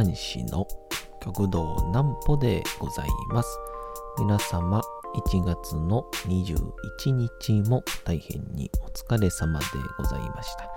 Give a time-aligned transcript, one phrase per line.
[0.00, 0.66] 講談師の
[1.22, 3.58] 極道南歩でございます。
[4.18, 4.80] 皆様、
[5.14, 9.66] 1月の21日も大変にお疲れ様で
[9.98, 10.70] ございました。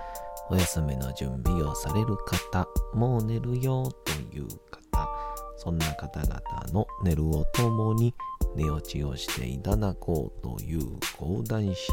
[0.50, 5.08] お休みの準備をされる方、もう寝るよという方、
[5.56, 6.42] そんな方々
[6.74, 8.14] の寝るを共に
[8.54, 11.88] 寝落ちをしていただこうという講談師、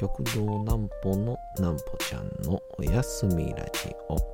[0.00, 4.33] 極道南歩の南歩ちゃんのお休みラジオ。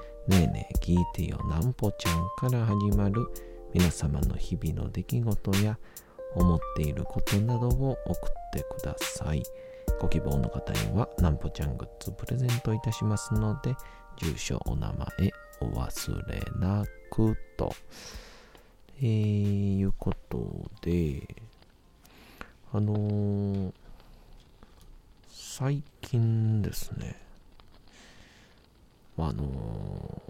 [0.27, 3.27] ねえねえ聞いてよなんぽちゃんから始まる
[3.73, 5.77] 皆様の日々の出来事や
[6.35, 9.43] 思っていることなどを送ってください。
[9.99, 13.75] ご希望の方にはなんぽちゃんグッズプレゼントいたしますので、
[14.17, 17.73] 住所、お名前お忘れなくと。
[18.99, 21.27] えー、いうことで、
[22.71, 23.71] あのー、
[25.31, 27.19] 最近ですね、
[29.23, 30.21] あの、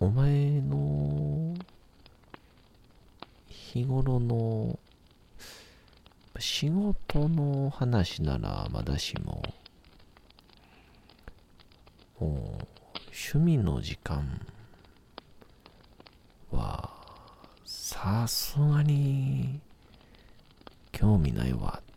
[0.00, 1.54] お前の
[3.48, 4.78] 日頃の
[6.38, 9.42] 仕事の話ならまだしも、
[12.18, 12.30] もう
[13.32, 14.40] 趣味の時間
[16.50, 16.90] は
[17.66, 19.60] さすがに
[20.92, 21.94] 興味ないわっ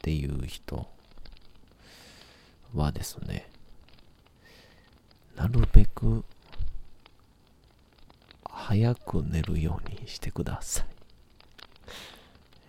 [0.00, 0.88] ていう人
[2.74, 3.50] はですね、
[5.36, 6.24] なるべく
[8.48, 10.86] 早く寝るようにしてください。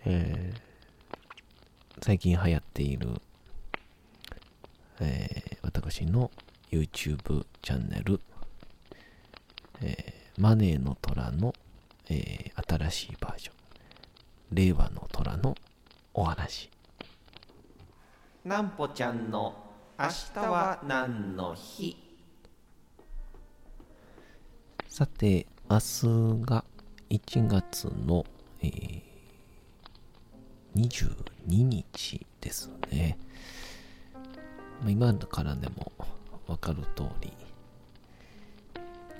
[0.04, 3.08] えー、最近流行っている、
[5.00, 6.30] えー、私の
[6.70, 8.20] YouTube チャンネル、
[9.80, 11.54] えー、マネーの虎の、
[12.08, 13.54] えー、新しいバージョン、
[14.52, 15.56] 令和の虎の
[16.14, 16.70] お話。
[18.44, 19.54] なんぽちゃんの
[19.98, 22.07] 明日は何の日？
[24.98, 26.64] さて、明日が
[27.08, 28.26] 1月の、
[28.60, 29.00] えー、
[30.74, 33.16] 22日ですね。
[34.88, 35.92] 今からでも
[36.48, 37.32] わかる通り、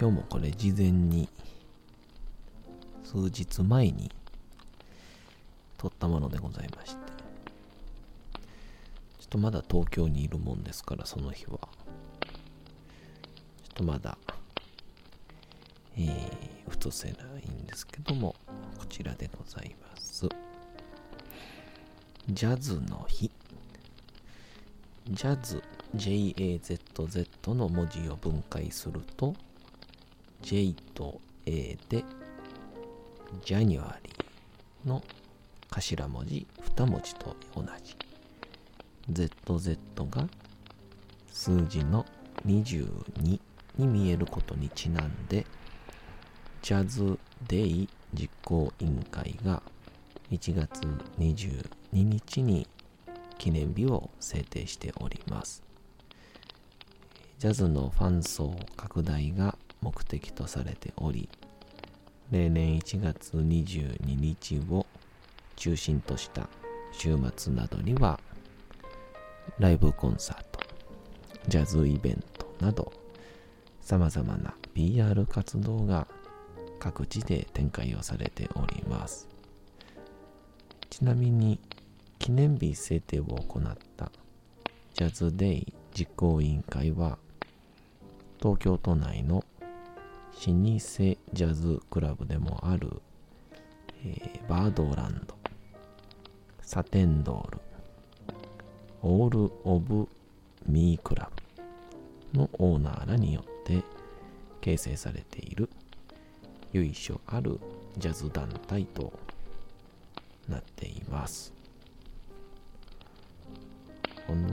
[0.00, 1.28] 今日もこれ事前に
[3.04, 4.10] 数日前に
[5.76, 6.98] 撮ったものでございまして、
[8.32, 8.40] ちょ
[9.26, 11.50] っとまだ東京にいるもんですから、その日は。
[11.52, 11.68] ちょっ
[13.74, 14.18] とまだ
[15.98, 17.14] えー、ふとせな
[17.44, 18.36] いんですけども、
[18.78, 20.28] こちらでございます。
[22.30, 23.30] ジャズの日。
[25.10, 25.62] ジャズ、
[25.96, 29.34] JAZZ の文字を分解すると、
[30.42, 32.04] J と A で、
[33.44, 35.02] ジャニュアリーの
[35.70, 37.96] 頭文字2文字と同じ。
[39.10, 39.78] ZZ
[40.10, 40.28] が
[41.32, 42.04] 数字の
[42.46, 43.40] 22
[43.78, 45.46] に見えることにちなんで、
[46.68, 47.18] ジャズ
[47.48, 49.62] デイ実行委員会が
[50.30, 50.82] 1月
[51.18, 52.68] 22日に
[53.38, 55.62] 記念日を制定しております。
[57.38, 61.30] ジャズのファン層拡大が目的とされており、
[62.30, 64.84] 例年1月22日を
[65.56, 66.50] 中心とした
[66.92, 68.20] 週末などには、
[69.58, 70.60] ライブコンサート、
[71.48, 72.92] ジャズイベントなど、
[73.80, 76.06] 様々な PR 活動が
[76.78, 79.28] 各地で展開をされております。
[80.90, 81.60] ちなみに
[82.18, 84.10] 記念日制定を行った
[84.94, 87.18] ジャズデイ実行委員会は
[88.40, 89.42] 東京都内の老
[90.42, 93.00] 舗ジャズクラブでもある、
[94.04, 95.34] えー、バードランド、
[96.62, 97.58] サテンドール、
[99.02, 100.08] オール・オブ・
[100.66, 101.30] ミークラ
[102.32, 103.82] ブのオーナーらによって
[104.60, 105.68] 形成されている
[106.72, 107.58] 由緒ある
[107.96, 109.12] ジャズ団体と
[110.48, 111.52] なっています。
[114.28, 114.50] あのー、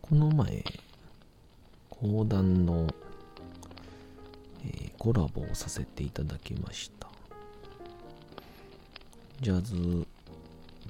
[0.00, 0.64] この前、
[1.90, 2.86] 講談の、
[4.64, 7.08] えー、コラボをさせていただきました。
[9.40, 10.06] ジャズ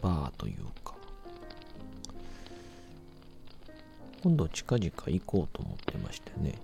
[0.00, 0.66] バーという
[4.24, 6.54] 今度近々行こうと思ってましてね。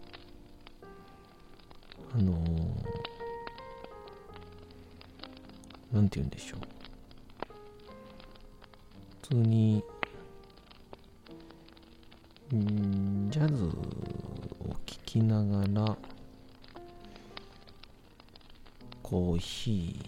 [2.14, 6.60] あのー、なんて言うんでしょう。
[9.28, 9.84] 普通に、
[12.54, 13.68] んジャズを
[14.86, 15.98] 聴きながら、
[19.02, 20.00] コーヒ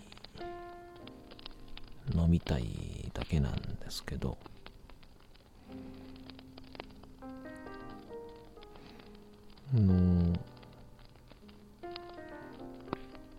[2.08, 4.38] ー飲みたいだけなんですけど、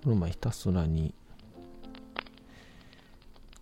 [0.04, 1.14] この前ひたすらに、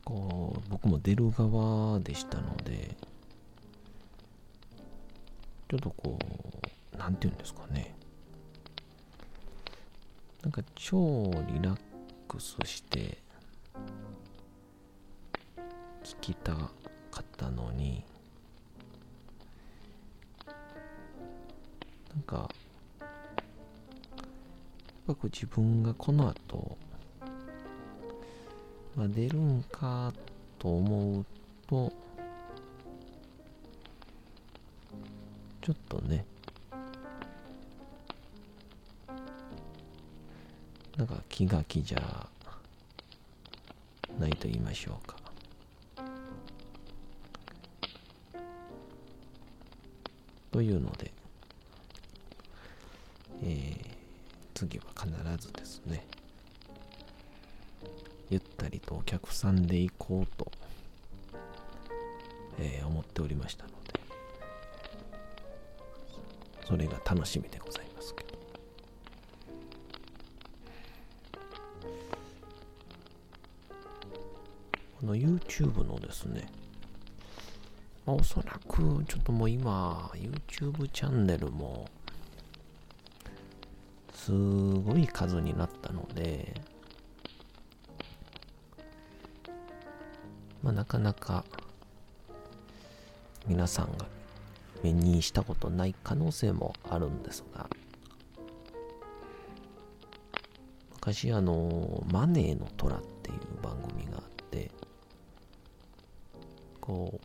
[0.03, 2.97] こう、僕も出る側でしたので、
[5.69, 6.17] ちょっとこ
[6.93, 7.95] う、なんていうんですかね。
[10.41, 11.79] なんか超リラッ
[12.27, 13.19] クスして
[16.03, 16.71] 聞きたか
[17.19, 18.03] ったのに、
[25.11, 26.77] ぱく自分がこの後、
[28.95, 30.13] まあ、出るんか
[30.57, 31.25] と思う
[31.67, 31.91] と、
[35.61, 36.25] ちょっとね、
[40.95, 42.29] なんか気が気じゃ
[44.17, 45.17] ないと言いましょうか。
[50.51, 51.11] というので、
[53.43, 53.90] えー、
[54.61, 55.09] 次は必
[55.47, 56.05] ずですね。
[58.29, 60.51] ゆったりとお客さんで行こうと、
[62.59, 63.99] えー、思っておりましたので
[66.63, 68.29] それが楽しみでございますけど。
[74.99, 76.47] この YouTube のですね
[78.05, 81.87] まあ、おそらくちょっともう今 YouTube チャンネルも
[84.23, 86.53] すごい数になったので、
[90.61, 91.43] まあ、なかなか
[93.47, 94.05] 皆さんが
[94.83, 97.67] 目にしたことない可能性もあるんですが、
[100.91, 104.69] 昔あの、マネーの虎っていう番組があって、
[106.79, 107.19] こ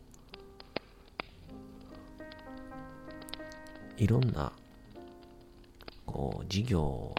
[3.99, 4.51] う、いろんな
[6.07, 7.13] こう事業を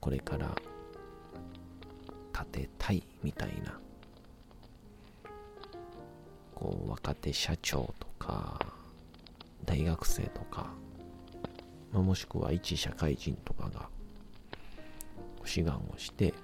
[0.00, 0.54] これから
[2.34, 3.78] 立てたいみたいな
[6.54, 8.60] こう若手社長とか
[9.64, 10.66] 大学生とか、
[11.92, 13.88] まあ、もしくは一社会人とかが
[15.44, 16.34] 志願をして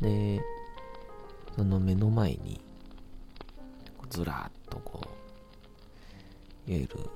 [0.00, 0.40] で
[1.56, 2.60] その目の前に
[4.10, 5.00] ずらっとこ
[6.68, 7.10] ういわゆる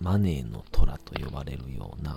[0.00, 2.16] マネーの虎と呼ばれるような、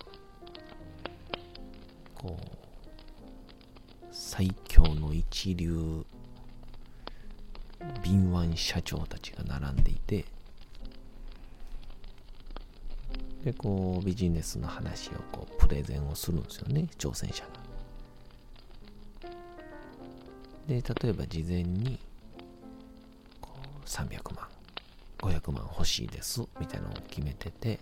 [2.16, 6.06] こう、最強の一流
[8.02, 10.26] 敏腕社長たちが並んでいて、
[13.44, 17.50] で、こう、ビジネスの話をこう、プレゼンをするんですよね、挑戦者が。
[20.68, 22.00] で、例えば事前に、
[23.42, 23.52] こ
[23.86, 24.48] う、300万、
[25.24, 27.80] 500万欲しいですみたいなのを決めてて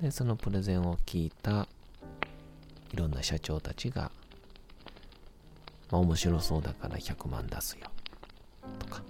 [0.00, 1.68] でそのプレゼンを聞いた
[2.92, 4.10] いろんな社長たちが、
[5.90, 7.86] まあ、面白そうだから100万出すよ
[8.80, 9.02] とかっ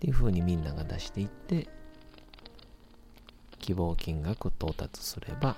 [0.00, 1.66] ていうふうにみんなが出していって
[3.60, 5.56] 希望金額到達すれば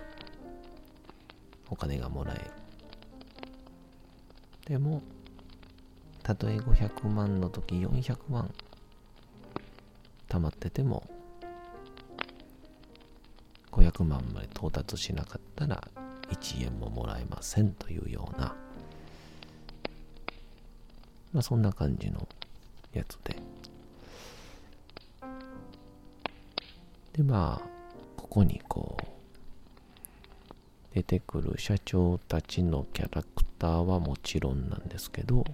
[1.68, 2.44] お金がもらえる。
[4.66, 5.02] でも
[6.22, 8.52] たとえ500万の時400万
[10.36, 11.02] 溜まってても
[13.72, 15.82] 500万まで到達しなかったら
[16.30, 18.54] 1円ももらえませんというような、
[21.32, 22.28] まあ、そんな感じの
[22.92, 23.36] やつで。
[27.14, 27.68] でまあ
[28.18, 29.04] ここにこう
[30.94, 33.28] 出てくる社長たちのキャラク
[33.58, 35.44] ターはもちろんなんですけど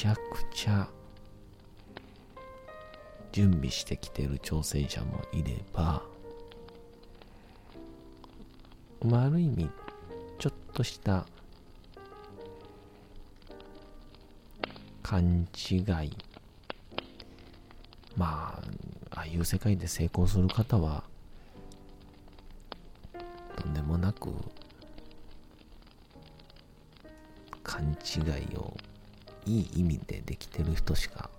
[0.00, 0.88] ちゃくちゃ
[3.32, 6.04] 準備してきてる挑戦者もいれば、
[9.04, 9.68] まあ、ある意味
[10.38, 11.26] ちょっとした
[15.02, 15.82] 勘違い。
[18.16, 18.56] ま
[19.10, 21.02] あああいう世界で成功する方は
[23.56, 24.30] とんでもなく
[27.64, 28.76] 勘違いを
[29.48, 31.30] いい意味でできてる人しか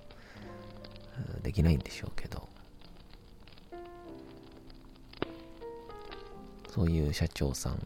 [1.44, 2.50] できないんでしょうけど。
[6.70, 7.80] そういう社長さん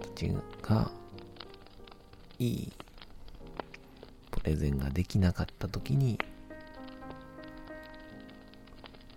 [0.00, 0.32] たち
[0.62, 0.90] が
[2.38, 2.72] いい
[4.30, 6.18] プレゼンができなかった時に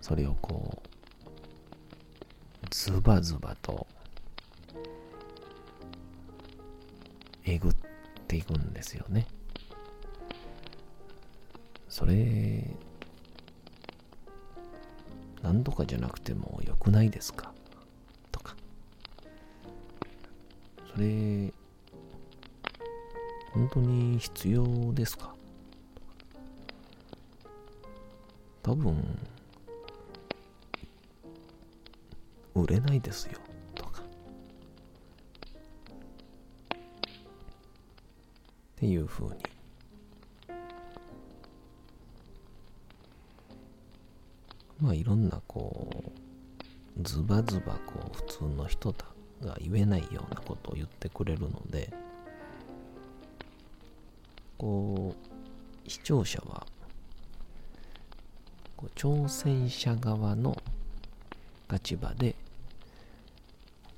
[0.00, 0.82] それをこ
[2.62, 3.86] うズバズバと
[7.44, 7.91] えぐって
[8.34, 9.26] いくんですよね。
[11.88, 12.64] それ
[15.42, 17.52] 何とかじゃなくてもよくないですか？
[18.30, 18.56] とか。
[20.94, 21.52] それ
[23.52, 25.34] 本当に必要ですか？
[28.62, 29.18] 多分
[32.54, 33.38] 売れないですよ。
[38.82, 39.36] っていうふうに。
[44.80, 46.12] まあいろんなこ
[46.98, 49.04] うズバズバこう普通の人だ
[49.40, 51.92] が言えないようなことを言ってくれるので
[54.58, 55.14] こ
[55.86, 56.66] う視聴者は
[58.76, 60.60] こう挑戦者側の
[61.70, 62.34] 立場で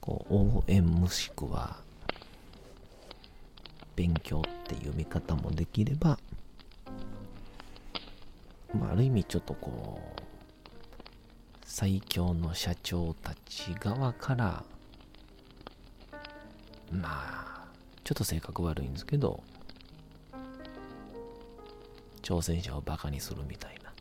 [0.03, 1.79] こう応援もしくは
[3.97, 6.19] 勉強っていう見方もできれば、
[8.79, 10.21] まあ、ある意味ちょっとこう
[11.65, 14.65] 最強の社長たち側から
[16.93, 17.69] まあ
[18.05, 19.43] ちょっと性格悪いんですけど
[22.25, 23.93] 挑戦者をバカにするみたいな。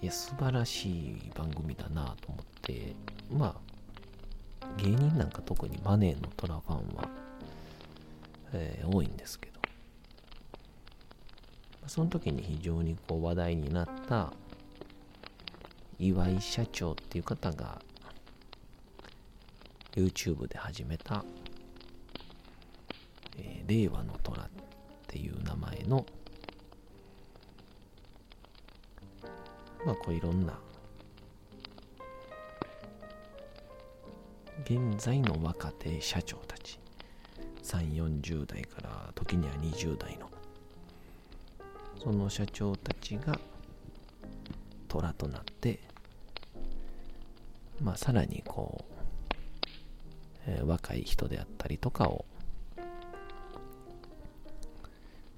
[0.00, 2.94] いや、素晴らしい番組だなと思って、
[3.30, 3.56] ま
[4.60, 7.08] あ、芸人なんか特にマネーのトラファンは、
[8.52, 9.60] えー、多いんですけど、
[11.86, 14.32] その時に非常にこう話題になった
[15.98, 17.80] 岩井社長っていう方が
[19.94, 21.24] YouTube で始めた、
[23.38, 24.48] えー、令和の虎っ
[25.06, 26.06] ていう名前の
[29.84, 30.58] まあこういろんな
[34.64, 36.36] 現在の若手社長
[37.62, 40.30] たち3 4 0代から時には20代の。
[42.02, 43.38] その社長たちが
[44.88, 45.78] 虎となって
[47.80, 48.94] まあさらにこう、
[50.48, 52.24] えー、若い人であったりとかを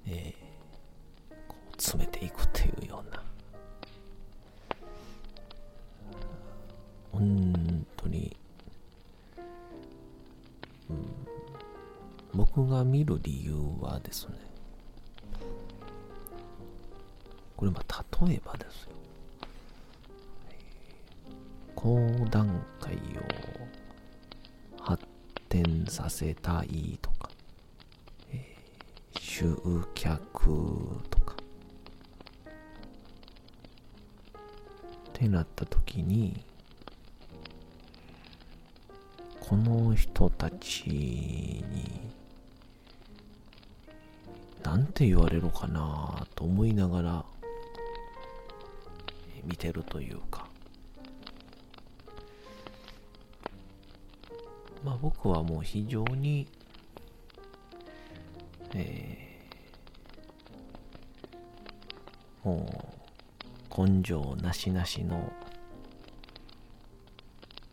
[0.07, 3.23] えー、こう詰めていくっていうような。
[7.11, 7.64] 本当
[12.55, 14.35] 僕が見る理由はですね、
[17.57, 18.91] これまあ例えばですよ、
[21.75, 21.97] 高
[22.31, 22.97] 段階を
[24.81, 25.03] 発
[25.49, 27.29] 展させたいとか、
[28.31, 29.53] えー、集
[29.93, 30.47] 客
[31.09, 31.37] とか、っ
[35.11, 36.41] てなった時に、
[39.41, 42.05] この人たちに
[44.65, 47.25] 何て言われるかなと思いながら
[49.43, 50.47] 見てるというか。
[54.83, 56.47] まあ僕はもう非常に
[58.73, 62.95] えー、も
[63.77, 65.31] う根性なしなしの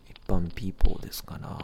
[0.09, 1.59] 一般ピーポーですから、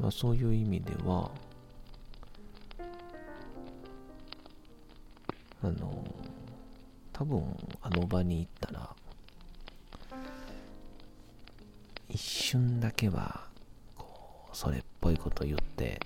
[0.00, 1.30] まあそういう意味では、
[5.62, 6.02] あの、
[7.12, 8.96] 多分あの場に行ったら、
[12.08, 13.44] 一瞬だけは、
[13.94, 16.00] こう、それっぽいこと言って、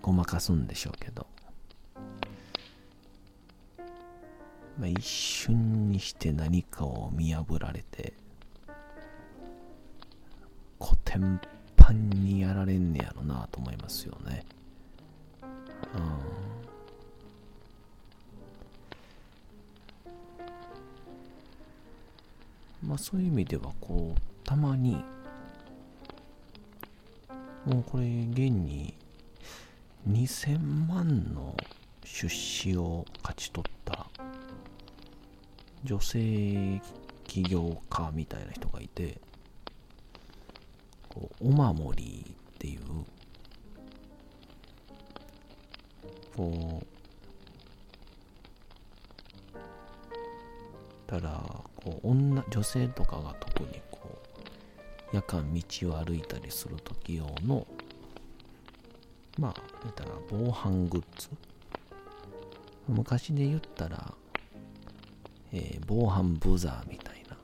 [0.00, 1.26] ごまかすんでしょうけど、
[4.78, 8.14] まあ、一瞬にして何かを見破られて、
[11.14, 11.40] テン
[11.76, 14.44] パンにやられんねやろなと思いますよね。
[22.82, 22.88] うん。
[22.88, 25.04] まあそういう意味では、こう、たまに、
[27.64, 28.92] もうこれ、現に
[30.08, 31.56] 2000万の
[32.04, 34.08] 出資を勝ち取った
[35.84, 36.82] 女性
[37.22, 39.20] 起業家みたいな人がいて、
[41.40, 42.80] お守りっていう。
[46.36, 46.86] こう
[51.06, 51.40] たら
[51.76, 54.00] こう女女性とかが特にこ
[55.12, 57.64] う夜間道を歩いたりする時用の
[59.38, 61.28] まあ言ったら防犯グッズ。
[62.88, 64.12] 昔で言ったら、
[65.52, 67.36] えー、防犯ブザーみたいな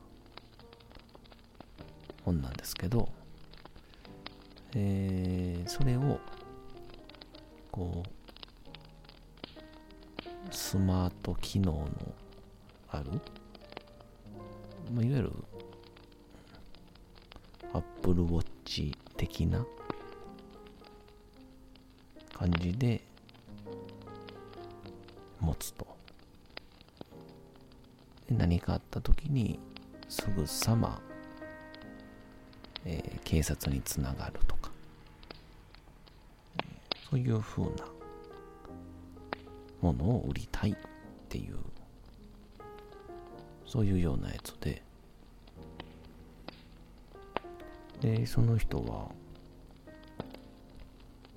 [2.23, 3.09] 本なんですけど、
[4.75, 6.19] えー、それを
[7.71, 8.09] こう
[10.53, 11.87] スマート機能の
[12.89, 13.05] ある
[14.93, 15.31] まあ、いわゆる
[17.73, 19.65] Apple Watch 的な
[22.33, 23.01] 感じで
[25.39, 25.87] 持つと。
[28.27, 29.59] で何かあった時に
[30.09, 30.99] すぐさま、
[32.83, 34.55] えー、警察につながると、
[37.11, 37.69] そういう風な
[39.81, 40.75] ものを売りたいっ
[41.27, 41.57] ていう
[43.67, 44.81] そういうようなやつで。
[47.99, 49.09] でその人は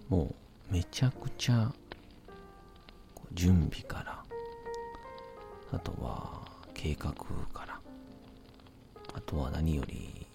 [0.08, 0.34] も
[0.70, 1.70] うめちゃくちゃ
[3.34, 4.24] 準備から
[5.72, 6.40] あとは
[6.72, 7.12] 計画
[7.52, 7.78] から
[9.12, 10.26] あとは何より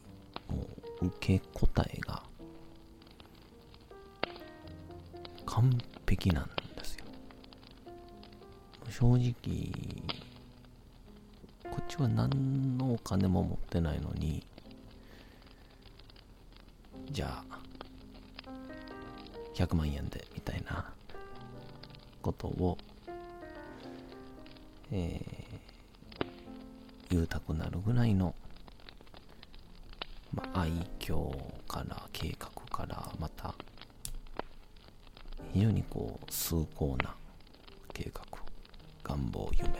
[0.47, 0.67] も
[1.01, 2.28] う受け答えが
[5.59, 7.03] 完璧なんですよ。
[8.89, 9.33] 正直
[11.69, 14.41] こっちは何のお金も持ってないのに、
[17.11, 17.59] じゃあ、
[19.53, 20.93] 100万円で、みたいな
[22.21, 22.77] ことを、
[24.93, 26.25] えー、
[27.09, 28.33] 言うたくなるぐらいの、
[30.33, 31.29] まあ、愛嬌
[31.67, 33.53] から計画からまた
[35.53, 37.15] 非常にこう崇高な
[37.93, 38.23] 計画
[39.03, 39.71] 願望夢っ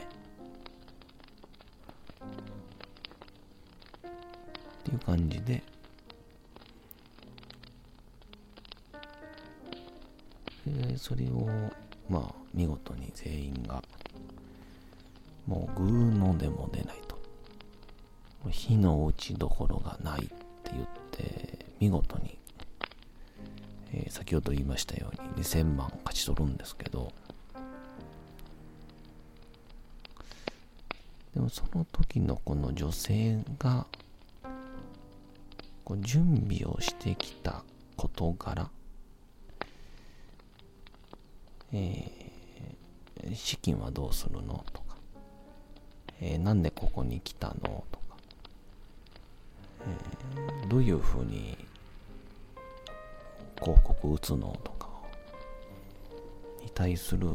[4.82, 5.62] ていう感じで、
[10.66, 11.48] でそれを、
[12.08, 13.82] まあ、見事に全員が、
[15.46, 17.18] もう、グーのでも出ないと。
[18.50, 22.39] 火の打ちどころがないって言って、見事に、
[23.92, 27.12] えー、先ほど言いましたように2000万勝ち取るんですけど、
[31.34, 33.86] でもその時のこの女性が
[35.84, 37.62] こう準備をしてきた
[37.96, 38.68] 事柄、
[41.72, 44.96] えー、資金はどうするのとか、
[46.20, 47.54] えー、なんでここに来たの
[47.92, 48.16] とか、
[49.80, 51.56] えー、どういうふうに
[53.60, 54.88] 広告打つのとか
[56.62, 57.28] に対する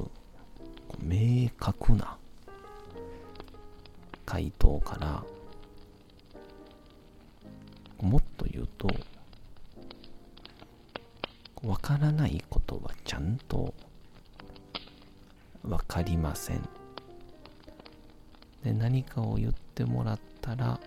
[1.01, 2.17] 明確な
[4.25, 5.23] 回答から
[8.01, 8.89] もっと言うと、
[11.63, 13.73] わからないことはちゃんと
[15.63, 16.61] わかりません。
[18.63, 20.79] で、何かを言ってもらったら、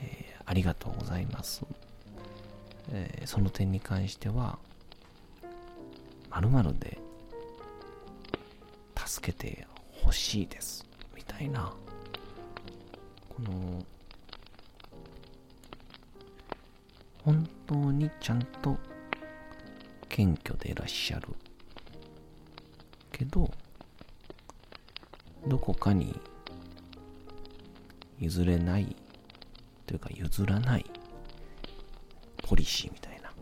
[0.00, 1.64] えー、ありがとうございます。
[2.92, 4.58] えー、その点に関しては、
[6.30, 6.98] 〇〇で
[8.96, 9.66] 助けて
[10.02, 10.86] ほしいです。
[11.14, 11.72] みたいな、
[13.28, 13.84] この
[17.24, 18.76] 本当にちゃんと
[20.08, 21.28] 謙虚でいらっしゃる
[23.12, 23.50] けど
[25.46, 26.20] どこかに
[28.18, 28.96] 譲れない
[29.86, 30.84] というか譲らない
[32.42, 33.32] ポリシーみたいな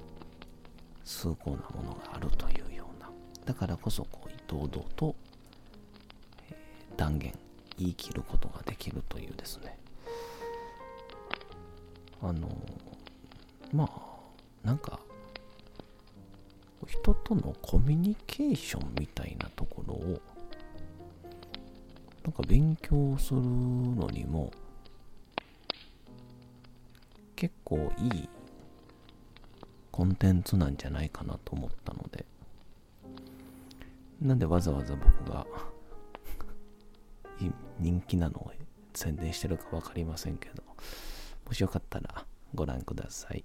[1.05, 3.11] 崇高なものがあるというような。
[3.45, 5.15] だからこそこう堂々と、
[6.51, 7.33] えー、断言
[7.79, 9.79] 言い切ることができるというですね。
[12.23, 12.49] あの
[13.73, 15.01] まあなんか
[16.87, 20.21] 人とのコミュニケーションみたいなところを
[22.25, 24.51] なんか勉強するのにも
[27.37, 28.29] 結構いい
[30.01, 32.25] コンテンツなんじゃないかなと思ったので
[34.23, 35.47] なんでわざわざ僕が
[37.79, 38.51] 人気なのを
[38.95, 40.63] 宣伝してるか分かりませんけど
[41.45, 43.45] もしよかったらご覧ください。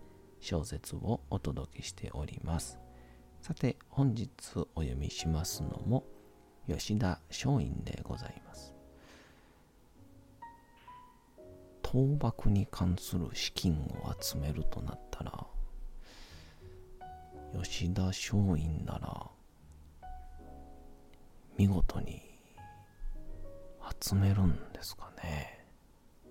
[0.41, 2.79] 小説をお届けしております。
[3.41, 4.29] さて、本日
[4.75, 6.03] お読みしますのも、
[6.67, 8.73] 吉田松陰でございます。
[11.83, 15.47] 倒幕に関する資金を集めるとなったら、
[17.61, 19.27] 吉田松陰なら、
[21.57, 22.21] 見事に
[23.99, 25.65] 集めるんですかね。
[26.25, 26.29] っ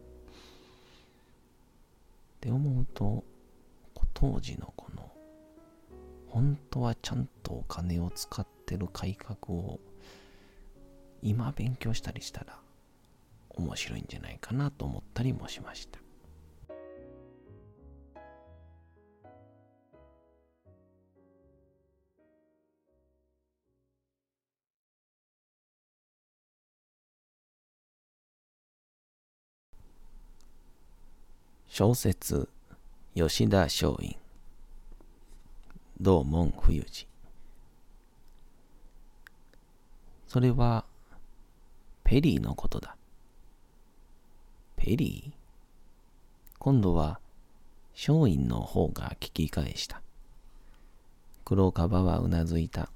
[2.40, 3.22] て思うと、
[4.20, 5.10] 当時のこの
[6.28, 9.80] 本当はちゃんとお金を使ってる改革を
[11.22, 12.58] 今勉強したりしたら
[13.48, 15.98] 面白いんじゃないかなと思ったりもしました。
[31.68, 32.50] 小説
[33.14, 34.16] 吉田松陰。
[36.00, 37.08] 道門冬治
[40.28, 40.84] それは
[42.04, 42.96] ペリーのことだ。
[44.76, 45.34] ペリー？
[46.60, 47.18] 今度は
[47.92, 50.02] 松陰の方が聞き返した。
[51.44, 52.90] 黒樺はうなずいた。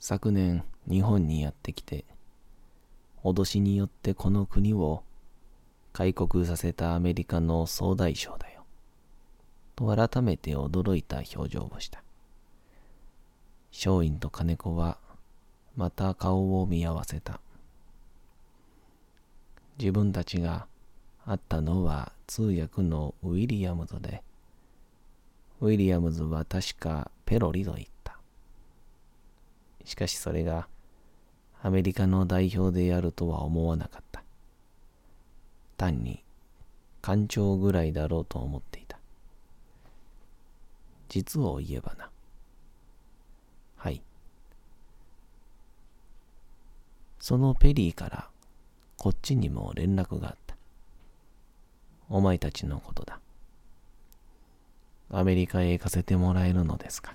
[0.00, 2.06] 昨年日本にやってきて
[3.22, 5.02] 脅しによってこの国を
[5.94, 8.64] 開国させたアメリカの総大将だよ。
[9.76, 12.02] と改めて驚いた表情をした。
[13.72, 14.98] 松陰と金子は
[15.76, 17.40] また顔を見合わせた。
[19.78, 20.66] 自分たちが
[21.26, 24.24] 会ったのは通訳のウィリアムズで、
[25.60, 28.18] ウィリアムズは確かペロリと言った。
[29.84, 30.66] しかしそれが
[31.62, 34.03] アメリカの代表であるとは思わなかった。
[35.76, 36.22] 単に
[37.02, 38.98] 官庁ぐらいだろうと思っていた。
[41.08, 42.10] 実を言えばな。
[43.76, 44.02] はい。
[47.18, 48.28] そのペリーから
[48.96, 50.56] こっちにも連絡があった。
[52.08, 53.20] お前たちのことだ。
[55.10, 57.14] アメリカへ行かせてもらえるのですか？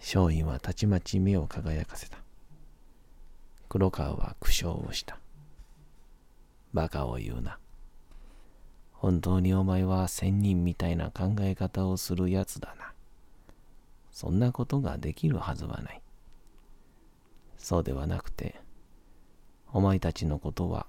[0.00, 2.18] 松陰はたちまち目を輝かせた。
[3.68, 5.18] 黒川は苦笑をした。
[6.72, 7.58] バカを言うな。
[8.92, 12.92] 本当にお前は仙人みたいな考え方をするやつだな。
[14.12, 16.00] そんなことができるはずはない。
[17.58, 18.60] そうではなくて、
[19.72, 20.86] お前たちのことは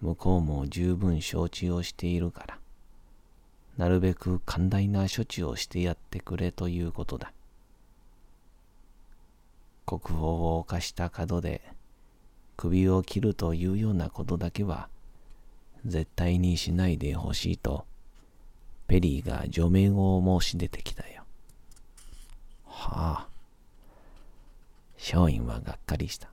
[0.00, 2.58] 向こうも十分承知をしているから、
[3.76, 7.32] なるべく寛大な処置をしてやってくれということだ。
[9.84, 11.62] 国宝を犯した角で
[12.56, 14.88] 首を切るというようなことだけは
[15.84, 17.84] 絶対にしないでほしいと
[18.86, 21.24] ペリーが除名を申し出てきたよ。
[22.66, 23.28] はあ。
[24.98, 26.28] 松陰はがっかりした。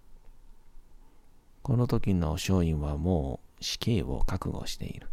[1.61, 5.07] この時の松陰はもう死刑を覚悟している。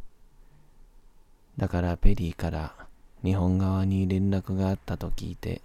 [1.57, 2.75] だからペリーから
[3.23, 5.63] 日本側に連絡があったと聞いて、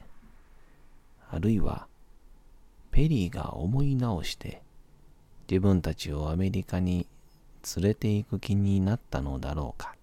[1.29, 1.87] あるいは
[2.91, 4.61] ペリーが思い直して
[5.49, 7.07] 自分たちをアメリカに
[7.75, 9.95] 連れて行く気になったのだろうか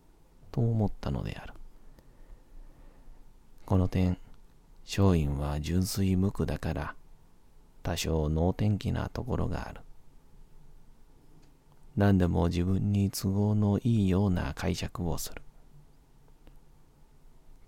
[0.51, 1.55] と思ったのである。
[3.67, 4.19] この点、
[4.85, 6.95] 松陰は純粋無垢だから
[7.83, 9.81] 多少能天気なところがある。
[11.97, 15.43] 何でも自分に都合のいいような解釈をする。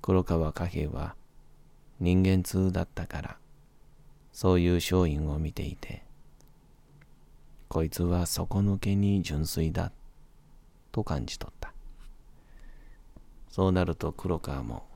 [0.00, 1.14] 黒川貨幣は
[2.00, 3.37] 人間通だったから、
[4.32, 6.04] そういう松陰を見ていて、
[7.74, 9.90] こいつは底抜けに純粋だ、
[10.92, 11.74] と感じ取った。
[13.48, 14.87] そうなると黒川も、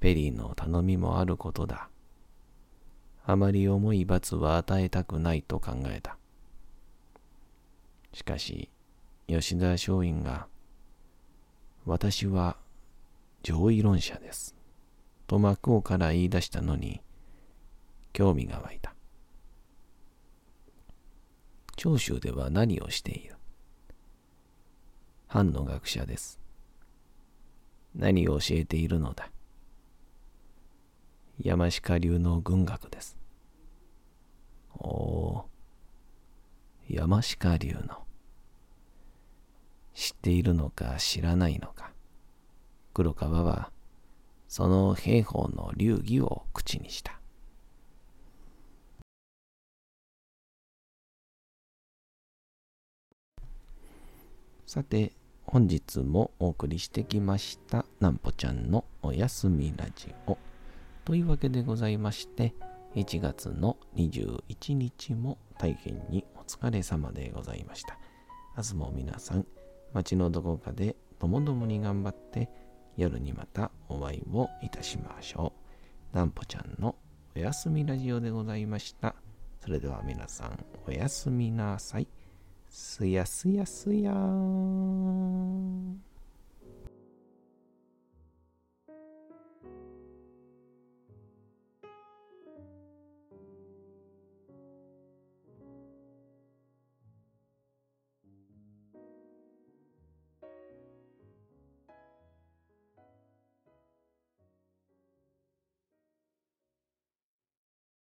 [0.00, 1.90] ペリーの頼みもあることだ。
[3.26, 6.16] あまり重い罰は与えたくないと考えた。
[8.14, 8.70] しかし、
[9.26, 10.46] 吉田松陰が、
[11.84, 12.56] 私は
[13.42, 14.56] 上位論者です。
[15.26, 17.02] と真っ向から言い出したのに、
[18.14, 18.94] 興味が湧いた。
[21.76, 23.36] 長州では何をしている？
[25.26, 26.38] 藩の学者です。
[27.94, 29.30] 何を教えているのだ？
[31.40, 33.16] 山鹿流の軍学です。
[34.76, 35.44] おお、
[36.88, 38.04] 山鹿流の。
[39.94, 41.92] 知っているのか知らないのか？
[42.92, 43.70] 黒川は
[44.48, 47.21] その兵法の流儀を口にした。
[54.72, 55.12] さて、
[55.44, 60.38] 本日もお送りしてきましたなんぽちゃんのおやすみラジオ。
[61.04, 62.54] というわけでございまして
[62.94, 67.98] 1月の21日も大変にお疲れ様でございました。
[68.56, 69.46] 明日も皆さん
[69.92, 72.48] 街のどこかでともどもに頑張って
[72.96, 75.52] 夜にまたお会いをいたしましょ
[76.14, 76.16] う。
[76.16, 76.96] なんぽちゃんの
[77.36, 79.16] おやすみラジオでございました。
[79.60, 82.08] それでは皆さんおやすみなさい。
[82.72, 86.11] すやすやすやー。